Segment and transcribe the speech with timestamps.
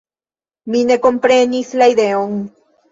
[0.75, 2.39] Mi ne komprenis la ideon.